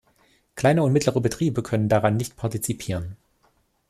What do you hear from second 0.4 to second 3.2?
Kleine und mittlere Betriebe können daran nicht partizipieren.